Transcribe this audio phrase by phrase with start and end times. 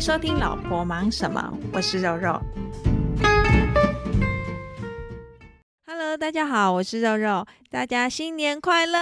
[0.00, 2.40] 迎收听《老婆忙什么》，我是肉肉。
[5.86, 8.98] Hello，大家好，我是肉肉，大家新年快乐！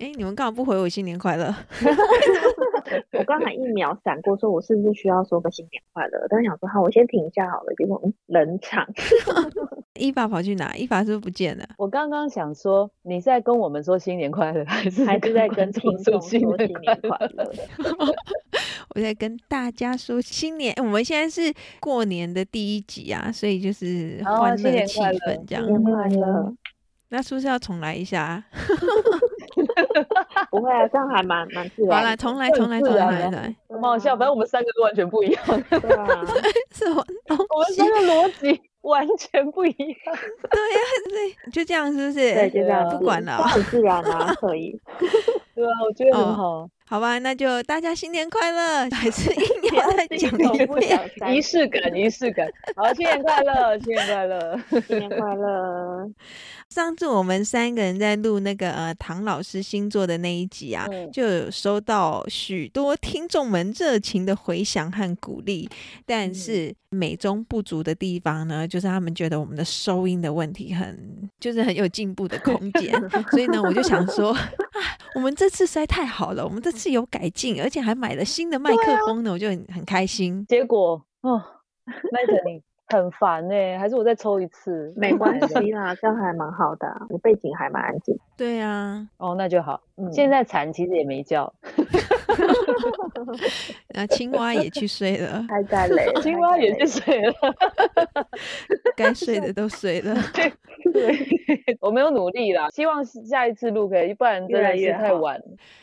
[0.00, 1.54] 哎，你们干嘛不回我新年快乐？
[3.12, 6.26] 我刚才一秒闪过，说我是不是需要说个新年快乐？
[6.30, 8.88] 但是想说好，我先停一下好了，结果嗯，冷场。
[10.00, 10.74] 伊法跑去哪？
[10.74, 11.68] 伊法是不是不见了？
[11.76, 16.72] 我刚刚想说，你是在跟我们说新年快乐，还是还是在跟听众说新年
[17.02, 17.52] 快乐？
[18.90, 20.74] 我在跟大家说新年。
[20.78, 25.64] 我们现在是过年的第一集啊，所以就是欢乐气氛这样。
[25.64, 26.54] 新年快乐！
[27.10, 28.22] 那是不是要重来一下？
[28.22, 28.44] 啊
[30.50, 31.98] 不会啊，这样还蛮蛮自然。
[31.98, 34.16] 好了，重来，重来，重来，来，蛮好笑。
[34.16, 35.42] 反正我们三个都完全不一样。
[35.70, 36.06] 对啊，
[36.74, 37.00] 是我，我
[37.60, 40.16] 们三个逻辑完全不一样。
[40.50, 40.78] 对呀，
[41.10, 42.34] 对，就这样，是不是？
[42.34, 44.76] 对，就这样，不管了，很自然啊，可以。
[45.54, 46.68] 对啊，我觉得很好。
[46.86, 49.46] 好吧，那就大家新年快乐，还是 硬
[49.78, 51.00] 要再讲一遍，
[51.34, 52.46] 仪式感，仪式感。
[52.76, 56.10] 好，新年快乐，新年快乐， 新年快乐。
[56.68, 65.68] 上次我们三个人在录那个呃唐老师星座的那一集啊，嗯、就有收到许多听众们热情的回响和鼓励，
[66.04, 72.92] 但是美中不足的地方呢，就是他们觉得我们的收音的问题很，就是很有进步的空间，
[73.30, 74.50] 所以呢，我就想说啊，
[75.14, 80.44] 我们这次实在太好了，我们这次有改进，而且还买了新的麦克风呢，啊、我就很很开心。
[80.46, 81.42] 结果哦，
[82.12, 82.62] 麦克你。
[82.88, 84.92] 很烦呢、欸，还是我再抽一次？
[84.94, 88.14] 没关系啦，这样还蛮好的、啊，你背景还蛮安静。
[88.36, 89.80] 对啊，哦，那就好。
[89.96, 91.50] 嗯、现在蝉其实也没叫，
[93.94, 97.32] 那青蛙也去睡了，还在累，青蛙也去睡了，
[98.94, 100.14] 该睡的都睡了。
[100.34, 100.52] 对，
[101.80, 105.40] 我没有努力啦，希望下一次录可以，不然真的是太晚。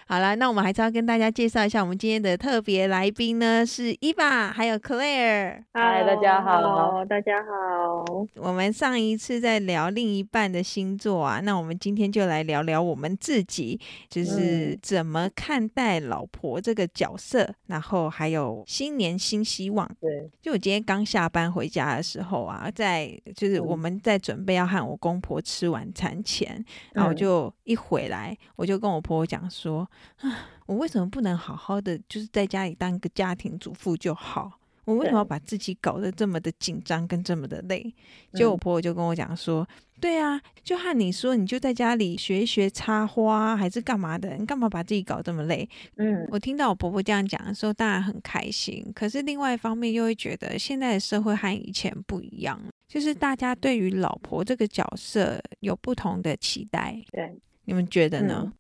[0.08, 5.64] 好了，那我们还是要跟大家介绍一下，我们今天的特别来宾呢是伊娃，还有 Claire。
[5.74, 8.06] 嗨，大家好，大家好。
[8.36, 13.80] 我们上一次在聊另一半的星座啊，那我们今天就来聊聊我们自己。
[14.10, 19.90] 就是怎么看待老婆这个角色，嗯、然后还有新年新希望。
[20.00, 29.86] 对，就我今天刚下班回家的时候啊，在就是我们在准备要和我公婆吃晚餐前，嗯、然后我就一回来，我就跟我婆婆讲说
[30.22, 34.60] 啊，我为什么不能好好的就是在家里当个家庭主妇就好？
[34.86, 37.94] 我为什么要把自己搞得这么的紧张跟这么的累？
[38.34, 39.68] 结果我婆婆就跟我讲说。
[40.02, 44.36] 对啊，就和你说，你就在家里学一学插花，还是干嘛的？
[44.36, 45.70] 你干嘛把自己搞这么累？
[45.98, 48.84] 嗯，我听到我婆婆这样讲的时候，当然很开心。
[48.96, 52.60] 可是另外一方面，又会觉得现在的社会和以前不一样，
[52.92, 56.94] 就是大家对于老婆这个角色有不同的期待。
[57.10, 58.42] 对，你们觉得呢？
[58.44, 58.54] 嗯，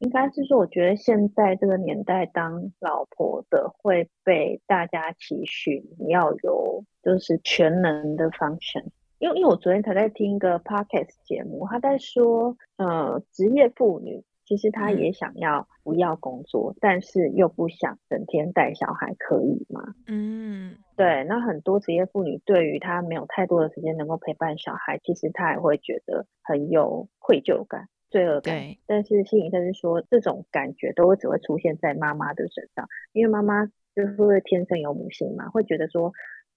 [0.00, 8.82] 应该是说，我觉得现在这个年代当老婆的会被大家期许你要有就是全能的 function。
[9.20, 19.94] 因为因为我昨天才在听一个 podcast 节目，他在说，呃，职业妇女其实他也想要不要工作，嗯、但是又不想整天带小孩，可以吗？
[20.08, 21.22] 嗯，对。
[21.28, 28.56] 那很多职业妇女对于她没有太多的时间能够陪伴小孩，其实她也会觉得很有愧疚感、罪恶感。
[28.56, 28.80] 对。
[28.88, 36.12] 但是心理医生是说，这种感觉都会只会出现在妈妈的身上，因为妈妈就是会天生有母性嘛，会觉得说。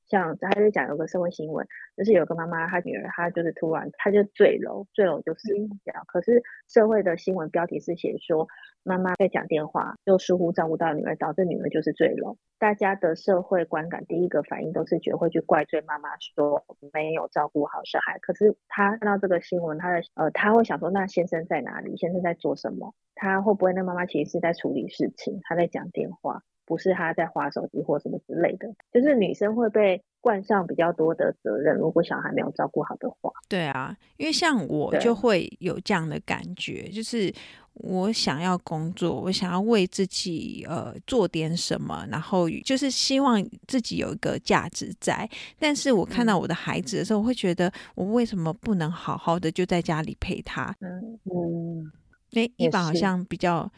[0.08, 1.66] 像他就讲有个社会新闻，
[1.98, 5.54] 就是有个妈妈，她女儿她就是突然她就坠楼，坠楼就死
[5.84, 5.94] 掉。
[5.96, 8.48] 嗯、可是社会的新闻标题是写说
[8.84, 12.38] 妈妈在讲电话，就疏忽照顾到女儿，导致女儿就是坠楼。
[12.60, 18.18] 大家的社会观感第一个反应都是觉得会去怪罪妈妈说没有照顾好小孩。
[18.20, 21.98] 可是他看到这个新闻，他的呃他会想说，那先生在哪里？
[21.98, 22.94] 先生在做什么？
[23.16, 25.40] 他会不会那妈妈其实是在处理事情？
[25.44, 26.42] 他在讲电话。
[26.66, 31.76] 不是他在划手机或什么之类的，就是女生会被冠上比较多的责任。
[31.76, 37.34] 如果小孩没有照顾好的话，对啊，因为像我就会有这样的感觉，就是
[37.74, 45.30] 我想要工作，我想要为自己呃做点什么，然后就是希望自己有一个价值在。
[45.60, 50.74] 但是我看到我的孩子的时候，我会觉得我为什么不能好好的就在家里陪他？
[50.80, 51.92] 嗯嗯，
[52.36, 53.70] 哎，伊娃好像比较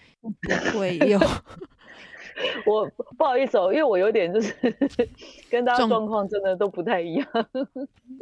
[0.73, 1.19] 会有。
[2.65, 4.53] 我不好意思哦，因为我有点就是
[5.49, 7.27] 跟大家状况真的都不太一样。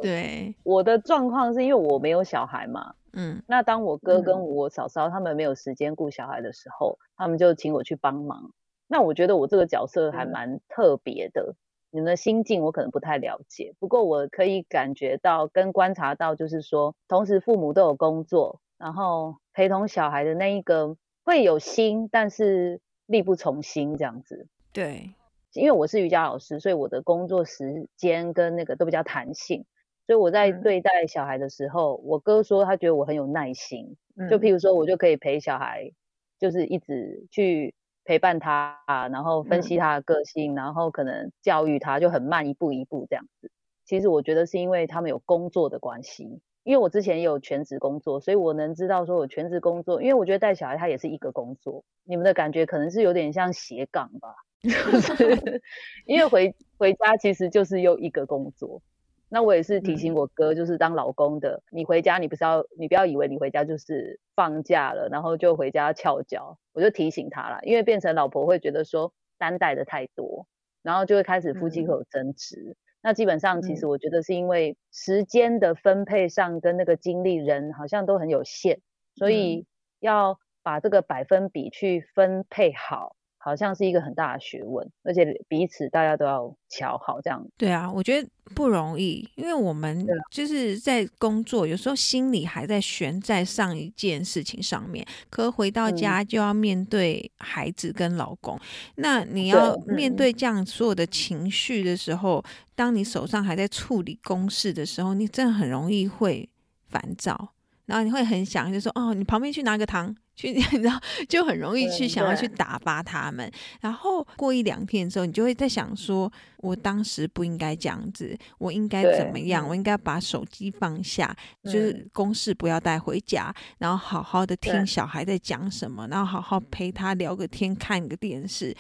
[0.02, 8.52] 对，我的状况是因为我没有小孩嘛，嗯，那当我哥跟我嫂嫂他们没有时间顾小孩的时候，嗯、他们就请我去帮忙。
[8.88, 11.58] 那我觉得我这个角色还蛮特别的，嗯、
[11.92, 22.80] 你们的心境我可能不太了解，不过我可以感觉到跟观察到，就是说同时父母都有工作，然后陪同小孩的那一个会有心，但是。
[23.06, 25.14] 力不从心这样子，对，
[25.54, 29.66] 因为我是瑜伽老师，所以我的工作时间跟那个都比较弹性，
[30.08, 33.98] 所以我在对待小孩的时候，嗯、我哥说他觉得我很有耐心，
[34.30, 35.92] 就譬如说我就可以陪小孩，
[36.40, 43.52] 就是一直去陪伴他，然后分析他的个性，嗯、然后可能教育他，就很慢一步一步这样子。
[43.86, 46.40] 其实我觉得是因为他们有工作的关系。
[46.64, 51.84] 因为我之前也有全职工作，所以我能知道说，我全职工作，因为我觉得带小孩他也是一个工作。
[52.06, 54.70] 你们的感觉可能是有点像斜杠吧， 就
[55.02, 55.62] 是
[56.06, 58.82] 因为回回家其实就是又一个工作。
[59.30, 66.58] 那我也是提醒我哥，就是当老公的，嗯、你回家你不是要，你不要以为你回家就是放假了，然后就回家翘脚。
[66.72, 70.46] 我就提醒他了，因为变成老婆会觉得说担待的太多，
[70.84, 72.60] 然后就会开始夫妻会有争执。
[72.60, 78.80] 嗯那基本上，其实我觉得是因为时间的分配上跟那个精力，人好像都很有限，
[79.16, 79.66] 所以
[80.00, 83.18] 要把这个百分比去分配好。
[83.44, 87.46] 好像是一个很大的学问，而且彼此大家都要瞧好这样。
[87.58, 98.56] 对啊，我觉得不容易，因为我们就是在工作，有时候心里还在悬在上一件事情上面，可回到家就要面对孩子跟老公。
[98.56, 98.62] 嗯、
[98.96, 102.42] 那你要面对这样所有的情绪的时候，
[102.76, 106.48] 当你手上还在处理公事的时候，你真的很容易会
[106.88, 107.53] 烦躁，
[107.86, 111.00] 然后你会很想就说：“哦，你旁边去拿个糖。”去， 你知道，
[111.30, 113.52] 就很容易去想要去打发他们。
[113.82, 119.68] 然后过一两天之后，你就会在想说，我当时不应该这样子，我应该怎么样？
[119.70, 128.76] 我应该把手机放下，就是公事不要带回家，然后好好的听小孩在讲什么，然后好好陪他聊个天，看个电视。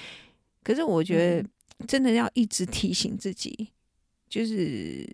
[0.63, 1.47] 可是我觉得
[1.85, 3.69] 真的要一直提醒自己，
[4.27, 5.07] 就是。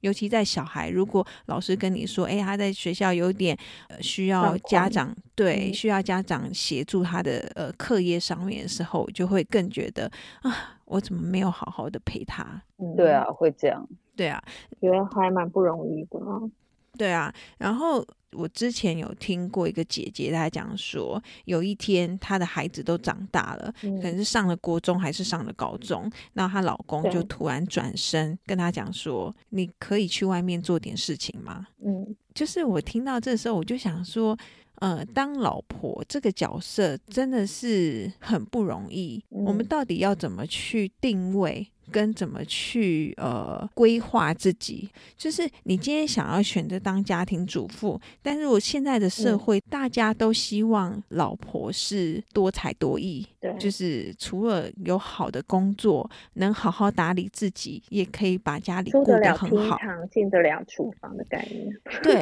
[0.00, 3.56] 尤其在小孩，如果老师跟你说，哎，他在学校有点
[3.88, 10.10] 呃需要家长对需要家长协助他的呃课业上面的时候，就会更觉得
[10.42, 12.62] 啊，我怎么没有好好的陪他？
[12.78, 13.86] 嗯，对啊，会这样，
[14.16, 14.42] 对啊，
[14.80, 16.18] 觉得还蛮不容易的。
[16.98, 34.38] 对啊，然后我之前有听过一个姐姐，她讲说，有一天她的孩子都长大了，嗯、可能是上了国中还是上了高中，那她老公就突然转身跟她讲说：“你可以去外面做点事情吗？”嗯，就是我听到这时候，我就想说，
[34.76, 41.66] 呃，当老婆这个角色真的是很不容易，嗯、我们到底要怎么去定位？
[41.90, 59.76] 跟怎么去呃规划自己，就是你今天想要选择当家庭主妇，但是我现在的社会、嗯、大家都希望老婆是多才多艺，对，就是除了有好的工作，能好好打理自己，也可以把家里过得很好，
[60.10, 61.68] 进得了厨房的概念。
[62.02, 62.20] 对，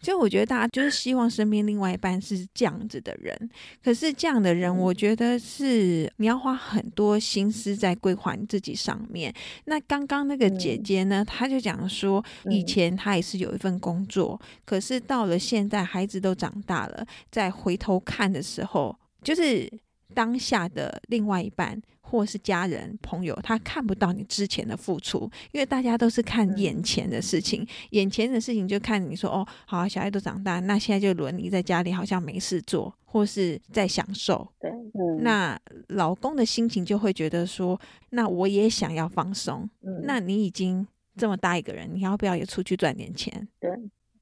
[0.00, 3.50] 就我觉得大家就是希望身边另外一半是这样子的人，
[3.82, 8.98] 可是这样的人，我觉得是你要花很多心思在规划你自己上。
[9.10, 9.34] 面。
[9.64, 19.68] 那刚刚那个姐姐呢，她就讲说，以前她也是有一份工作，可是到了现在孩子都长大了，再回头看的时候，就是
[20.14, 21.80] 当下的另外一半
[22.10, 32.94] 或是家人朋友，他看不到你之前的付出，因为大家都是看眼前的事情，眼前的事情就看你说哦，好，小孩都长大，那现在就轮你在家里好像没事做。
[33.12, 37.76] 或是在享受，对，嗯，那老公的心情就会觉得说，
[38.10, 40.86] 那我也想要放松，嗯，那你已经
[41.16, 43.48] 这么大一个人，你要不要也出去赚点钱？
[43.58, 43.68] 对，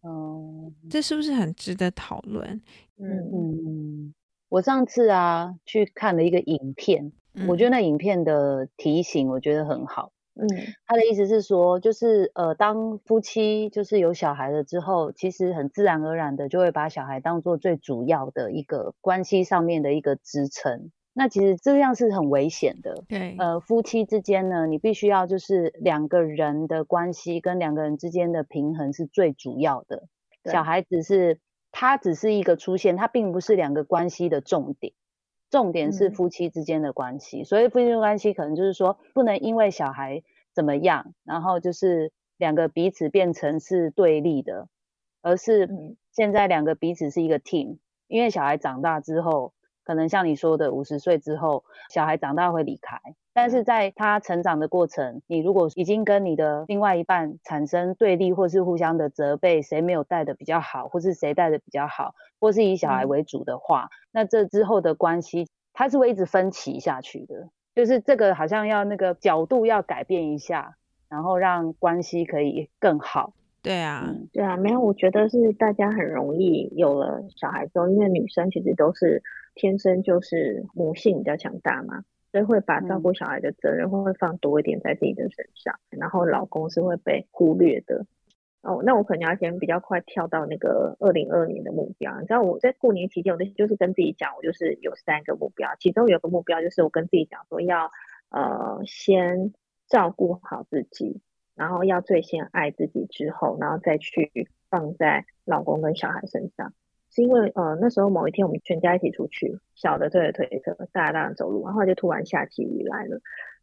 [0.00, 2.58] 哦，这是不是很值得讨论？
[2.98, 4.14] 嗯嗯，
[4.48, 10.12] 我上次啊去看了一个影片，嗯，我觉得那影片的提醒我觉得很好。
[10.40, 10.46] 嗯，
[10.86, 20.90] 他的意思是说，就是呃，当夫妻就是有小孩了之后，其实很自然而然的就会把小孩当做最主要的一个关系上面的一个支撑。
[21.12, 23.02] 那其实这样是很危险的。
[23.08, 30.04] 对，呃，夫妻之间呢，你必须要就是两个人的关系跟两个人之间的平衡是最主要的。
[30.44, 31.40] 小孩子是
[31.72, 34.92] 他只是一个出现，他并不是两个关系的重点。
[35.50, 40.22] 重点是夫妻之间的关系，嗯、所以夫妻的关系可能就是说，不能因为小孩
[40.54, 44.68] 怎么样，然后就是两个彼此变成是对立的，
[45.22, 45.68] 而是
[46.12, 47.78] 现在两个彼此是一个 team。
[48.06, 49.52] 因为小孩长大之后，
[49.84, 53.00] 可能像你说的，五十岁之后，小孩长大会离开，
[53.40, 67.48] 但是在他成长的过程，你如果已经跟你的另外一半产生对立，或是互相的责备，谁没有带的比较好，或是谁带的比较好，或是以小孩为主的话，嗯、那这之后的关系，他是会一直分歧下去的。
[67.76, 70.74] 就是这个好像要那个角度要改变一下，
[71.08, 73.34] 然后让关系可以更好。
[73.62, 79.22] 对啊，嗯、对啊，没有，我觉得是大家很容易有了小孩之后，因为女生其实都是。
[79.60, 88.06] 天生就是母性比较强大嘛，所以会把照顾小孩的责任会会放多一点在自己的身上，嗯、然后老公是会被忽略的。
[88.60, 92.18] 哦，那我可能要先比较快跳到那个二零二二年的目标。
[92.20, 97.90] 你知道我在过年期间，我就是跟自己讲，我就是有三个目标，其中有个目标就是我跟自己讲说要
[98.30, 99.54] 呃先
[99.86, 101.20] 照顾好自己，
[101.54, 106.74] 然后要最先爱自己之后，然后再去放在老公跟小孩身上。
[107.18, 113.18] 是因为呃那时候某一天我们全家一起出去，小的推着推车，大的大的走路，然后就突然下起雨来了。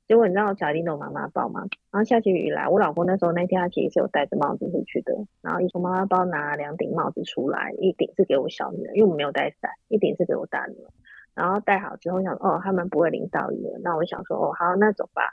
[0.10, 1.62] 结果你知道小叮咚妈妈包吗？
[1.90, 5.16] 然后下起雨来，我老公那时候那天他其实是有戴着帽子出去的。
[5.42, 10.92] 然后一从妈妈包拿两顶帽子出来，一顶是给我小女儿，因为我们没有带伞；一顶是给我大女儿。
[11.34, 13.80] 然后戴好之后想，哦，他们不会淋到雨了。
[13.82, 15.24] 那我想说，哦，好，那走吧。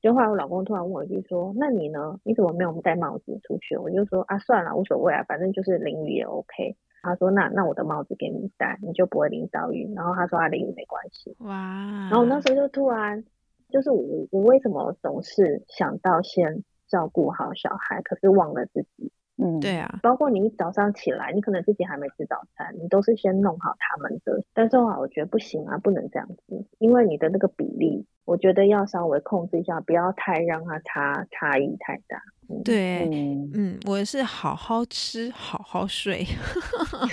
[0.00, 2.18] 结果后来我老公突然问我一句说，那你呢？
[2.24, 3.76] 你怎么没有戴帽子出去？
[3.76, 6.74] 我就说啊，算了，无所谓啊，反正就是淋雨也 OK。
[7.02, 9.92] 他说，那那我的帽子给你戴，你就不会淋到雨。
[9.94, 11.36] 然后他说他淋雨没关系。
[11.40, 12.08] 哇！
[12.08, 13.24] 然后我那时候就突然。
[13.68, 19.10] 就是我，我为什么总是想到先照顾好小孩，可是忘了自己？
[19.38, 19.98] 嗯，对啊。
[20.04, 24.40] 包括你早上起来，你可能自己还没吃早餐，你都是先弄好他们的。
[24.54, 32.22] 但是话，我觉得不行啊，不能这样子，因为你的那个比例，我觉得要稍微控制一下，不要太让它差差异太大。
[32.48, 36.24] 嗯、对，嗯，嗯，我是好好吃，好好睡。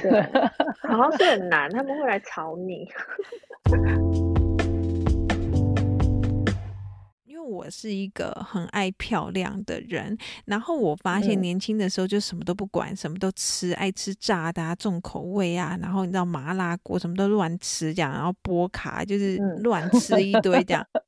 [0.02, 0.22] 对，
[0.88, 2.88] 好好睡很难，他们会来吵你。
[7.25, 21.02] 因为我是一个很爱漂亮的人，然后我发现年轻的时候就什么都不管，嗯、什么都吃，爱吃炸的啊，重口味啊，然后你知道麻辣锅什么都乱吃这样，然后波卡就是乱吃一堆这样，嗯、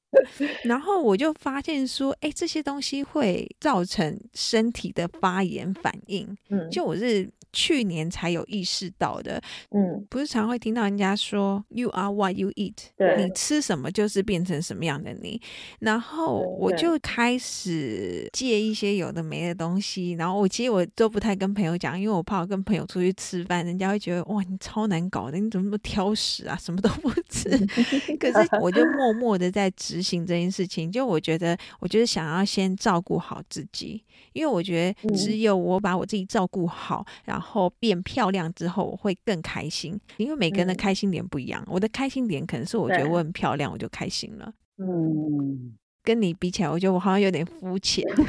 [0.63, 7.29] 然后我就发现说，哎，这些东西会造成身体的发炎反应，嗯，就我是。
[7.57, 9.41] 去年才有意识到的，
[9.71, 15.41] 嗯，不是常会听到人家说 “You are what you eat”，对，你吃什么就是变成什么样的你。
[15.79, 20.11] 然后我就开始戒一些有的没的东西。
[20.19, 27.49] 然后我其实我都不太跟朋友讲，因为我怕我跟朋友出去吃饭，人家会觉得哇，你超难搞的，你怎么那么挑食啊，什么都不 吃。
[28.19, 30.91] 可是我就默默的在执行这件事情。
[30.91, 37.55] 就我觉得，我就是想要先照顾好自己，因为我觉得只有我把我自己照顾好，然后。
[37.55, 41.63] 后变漂亮之后，我会更开心，因为每个人的开心点不一样。
[41.67, 44.51] 嗯、我的开心点可能是我觉得我很漂亮，我就开心了。
[44.77, 45.77] 嗯。
[46.05, 48.03] 跟你比起来，我觉得我好像有点肤浅。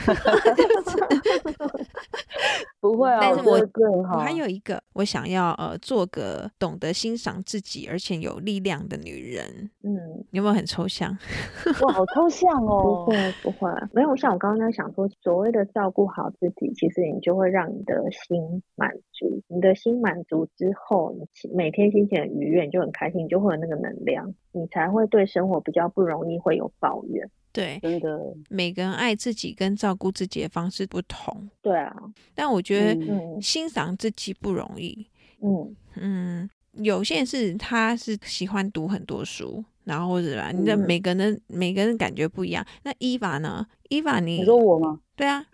[2.81, 3.59] 不会啊，但是我
[3.97, 9.71] 我还有一个，我想要呃做个懂得欣赏自己而且有力量的女人。
[9.83, 11.17] 嗯，有没有很抽象？
[11.83, 13.05] 哇，好抽象哦！
[13.05, 14.15] 不会不会，没有。
[14.17, 19.43] 像我刚刚在想说，所谓的照顾好自己，其实你就会让你的心满足。
[19.49, 27.29] 你的心满足之后，你每天心情很愉悦，你就很开心，你就会有那个能量，你才会对生活比较不容易会有抱怨。
[27.57, 31.49] 对，真的，每个人爱自己跟照顾自己的方式不同。
[31.63, 31.91] 对啊，
[32.35, 35.07] 但我觉得欣赏自己不容易。
[35.41, 42.63] 嗯嗯，有些人是他是喜欢读很多书，然后或者吧，你的每个人、嗯、每个人感觉不一样。
[42.83, 43.67] 那伊娃呢？
[43.89, 45.01] 伊娃，你你说我吗？
[45.17, 45.47] 对啊。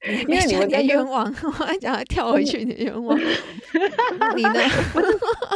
[0.26, 3.18] 因为你的愿望， 我还讲要跳回去你的愿望。
[4.34, 4.54] 你呢？
[4.94, 5.12] 不是，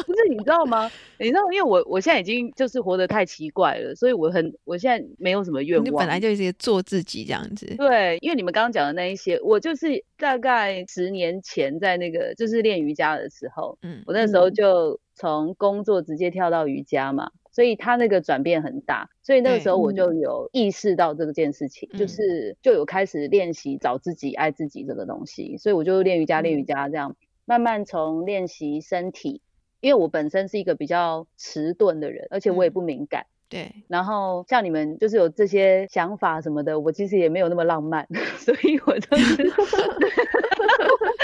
[0.06, 0.90] 不是，你知道吗？
[1.18, 5.86] 你知道，因为我我现在已经就是活得太奇怪了，所以我很，我现在没有什么愿望。
[5.86, 7.64] 你本来就是做自己这样子。
[7.78, 17.30] 对，因为你们刚刚讲的那一些，我就是大概十年前在那个就是练瑜伽的时候，嗯，我那时候就从工作直接跳到瑜伽嘛。
[17.54, 25.56] 所以他那个转变很大，所以那个时候我就有意识到这件事情，嗯、就是就有开始练习找自己、爱自己这个东西。
[25.56, 29.40] 所以我就练瑜伽、练瑜伽这样，慢慢从练习身体，
[29.80, 33.22] 因为我本身是一个比较迟钝的人，而且我也不敏感。
[33.22, 38.08] 嗯对，然后像你们就是有这些想法什么的，我其实也没有那么浪漫，
[38.38, 39.44] 所以我就是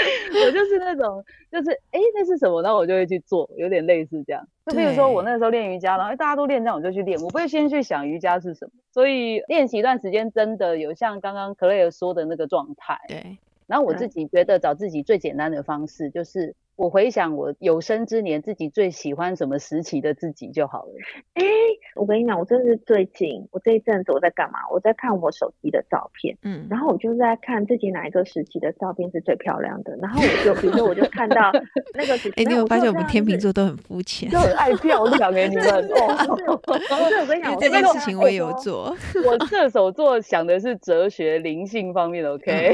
[0.45, 4.47] 我就是那种就是哎，那是什么，然后我就会去做，有点类似这样。
[4.65, 8.71] 就比如说我那时候练瑜伽，然后大家都练这样，我就去练，我不会先去想瑜伽是什么。
[8.91, 12.99] 所以练习一段时间，真的有像刚刚 Claire 说的那个状态。
[13.07, 16.55] 对，然后我自己觉得找自己最简单的方式就是。
[16.81, 20.93] 我回想我有生之年自己最喜欢什么时期的自己就好了。
[21.35, 21.47] 哎、欸，
[21.93, 24.57] 我跟你讲，我真的是最近，我这一阵子我在干嘛？
[24.71, 29.95] 我在看我手机的照片，嗯，然后我就在看自己哪一个时期的照片是最漂亮的。
[29.97, 31.51] 然后我就，比如说，我就看到
[31.93, 32.41] 那个时期。
[32.41, 35.65] 哎、欸，你有发现我们天秤座都很肤浅，就很爱漂亮给你们。
[35.67, 38.97] 哦，不是，我跟你讲，这件事情我也有做。
[39.23, 42.73] 我射手座想的是哲学灵性方面的，OK？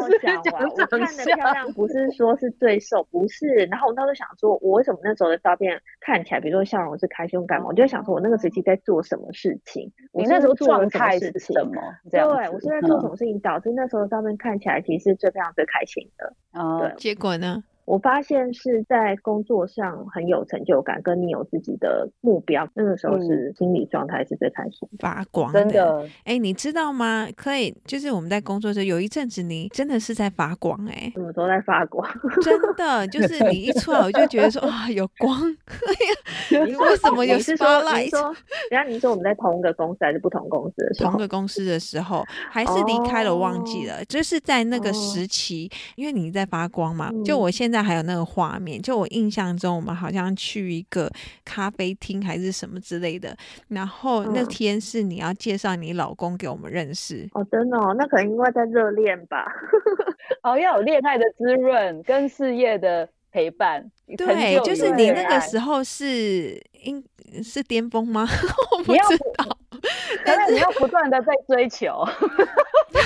[0.00, 3.41] 我讲完，我看的漂亮不是说是最瘦，不是。
[3.42, 9.92] 是，然后我当时想说，我为什么那时候的照片看起来，比如说笑容是开心感嘛，我就想说，我那个时期在做什么事情？
[10.12, 11.82] 你那时候状态是什么？
[12.08, 16.32] 对，我是在做什么事情导致那时候照片看起来其实是最非常最开心的。
[16.52, 17.64] 哦，结果呢？
[17.84, 25.52] 我发现是在工作上很有成就感，跟你有自己的目标，那个时候是心理状态是最开心、发光。
[25.52, 27.28] 真的，哎，你知道吗？
[27.36, 32.08] 可以，就是我们在工作的时候，有一阵子你真的是在发光，哎，什么都在发光，
[32.42, 35.40] 真的，就是你一出来我就觉得说 啊，有光。
[36.52, 38.04] 哎呀，你为什么有 spotlight？
[38.04, 38.22] 你说，
[38.70, 41.10] 等下你说我们在同一个公司还是不同公司的时候？
[41.10, 47.10] 同个公司的时候，还是离开了，忘记了，就是在那个时期，因为你在发光嘛。
[47.24, 47.82] 就我现在。
[47.82, 51.10] 还有那个画面，就我印象中，我们好像去一个
[51.44, 53.36] 咖啡厅还是什么之类的。
[53.68, 59.52] 然后那天是你要介绍你老公给我们认识哦，真的哦，那可能因为在热恋吧。
[60.44, 63.90] 哦，要有恋爱的滋润跟事业的陪伴。
[64.16, 67.02] 对，就是你那个时候是应
[67.42, 68.28] 是巅峰吗？
[68.78, 69.58] 我不知道。
[70.24, 71.92] 但是你要不断的被追求，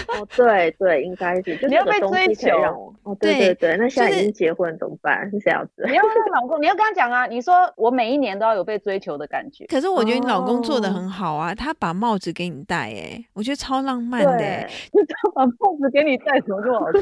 [0.09, 5.29] 哦，对对，应该是，就是、你要被追求，哦，对对对，那现在已经结婚怎么办？
[5.31, 9.65] 是这样子，你要跟老公，你要跟他讲啊，你说我每一年都要有被追求的感觉。
[9.67, 14.37] 可是我觉得你老公做的很好啊，他把帽子给你戴，哎，我觉得超浪漫的，
[15.09, 17.01] 他把帽子给你戴，怎么这么好笑？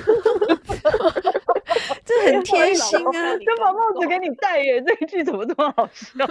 [2.04, 6.26] 这很贴心啊，就把帽子给你戴耶，这一句怎么这么好笑？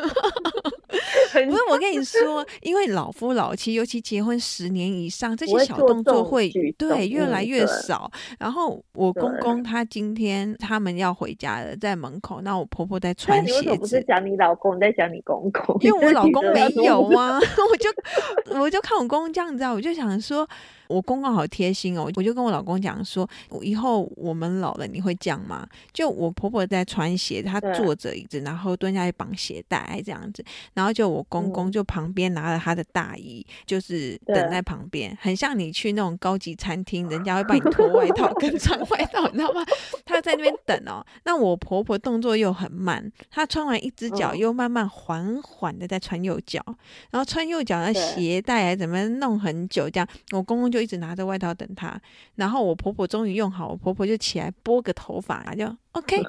[1.45, 8.09] 不是我跟你说，因为老夫老妻，尤其结婚十年以上，这些小动作会对越来越少。
[8.39, 13.69] 然后我公公他今天他们要回家了，在门口，那我婆婆在穿鞋子。
[13.71, 15.77] 你不是讲你老公，在讲你公公？
[15.81, 17.39] 因为我 老公没有啊，
[17.71, 17.89] 我就
[18.59, 20.47] 我就看我公公这样子啊，我就想说。
[20.93, 23.27] 我公公好贴心哦，我就跟我老公讲说，
[23.61, 25.67] 以后我们老了你会这样吗？
[25.91, 39.63] 就我婆婆在穿鞋，她坐着椅子，然后蹲下去绑鞋带这样子，然后就我公公就旁边拿了他的大衣，就是等在旁边，很像你去那种高级餐厅，人家会帮你脱外套 跟穿外套，你知道吗？
[40.05, 41.05] 他在那边等哦。
[41.23, 46.61] 那我婆婆动作又很慢，她穿完一只脚又慢慢缓缓的在穿右脚，
[47.09, 50.73] 然后穿右脚的鞋带还怎么弄很久这样，我公公。
[50.73, 51.99] 就一直拿着外套等他，
[52.35, 56.21] 然后我婆婆终于用好，我婆婆就起来拨个头发，就 OK，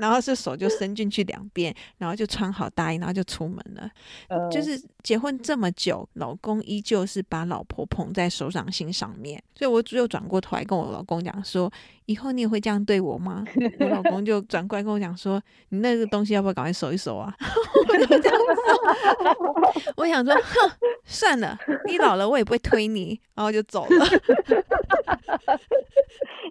[0.00, 3.88] 然后是手就伸进去两边，然后就穿好大衣，然后就出门了。
[4.28, 11.72] 呃、就是结婚这么久，老公依旧是把老婆捧在手掌心上面，所以我只有转过头来跟我老公讲说
[12.06, 13.44] ：“以后你也会这样对我吗？”
[13.78, 17.32] 我老公就转过来跟我讲说：“你那个东西要不要赶快收一收啊？”
[17.88, 20.70] 我就这样说， 我想说，哼，
[21.04, 21.56] 算了，
[21.86, 24.04] 你老了我也不会推你，然后就走了。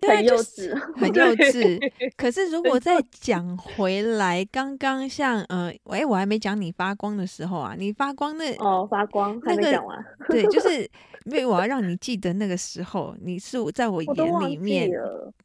[0.08, 1.80] 很幼稚，很幼稚。
[2.18, 10.89] 可是如果再讲回来，刚刚像呃，哎，我还没讲你发光的时候啊，你发光那哦，发光还没讲完，对，就 是。
[11.26, 14.89] 因为我要让你记得那个时候，你是在我眼里面，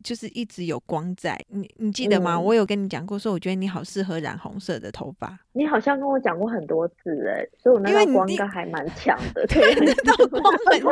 [0.02, 1.38] 就是一直有光在。
[1.48, 2.36] 你你记得吗？
[2.36, 5.38] 嗯、我有跟你讲过，说我觉得你好适合染红色的头发。
[5.52, 9.46] 你好像跟我讲过很多次哎、欸，所以我那道光应该还蛮强的。
[9.48, 10.90] 对，那道光很 强。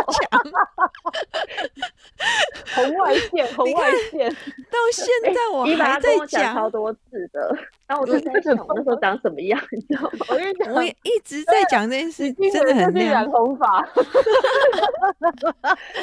[2.76, 7.56] 红外线，红外线，到现在我还在讲、欸、超多次的。
[7.86, 10.26] 然后我就在想，我那时候长什么样，你知道吗？
[10.28, 13.12] 我跟你讲，我也一直在讲这件事，真的很亮。
[13.12, 13.80] 染头发。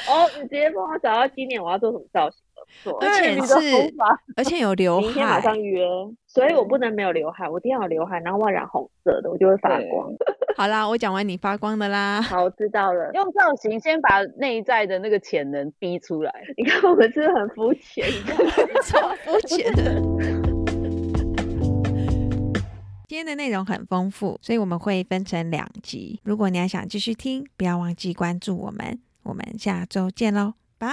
[0.10, 2.51] 哦，你直接帮我找到今年我要做什么造型了。
[3.00, 3.94] 而且是，
[4.36, 5.06] 而且有 刘海。
[5.06, 5.86] 明天马上约，
[6.28, 10.12] 所以我不能没有刘海，我一定要有刘海，然后我要染红色的，我就会发光。
[10.58, 12.22] 好啦，我讲完你发光的啦。
[12.22, 13.12] 好，我知道了。
[13.14, 16.34] 用造型先把内在的那个潜能逼出来。
[16.58, 18.06] 你看我们是很肤浅？
[18.84, 20.02] 超肤浅的。
[23.08, 26.22] 今天的内容很丰富，所以我们会分成两集。
[26.24, 29.00] 如果你还想继续听，不要忘记关注我们。
[29.24, 30.88] 我们下周见喽，拜。